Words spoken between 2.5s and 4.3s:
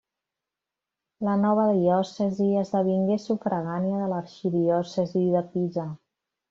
esdevingué sufragània de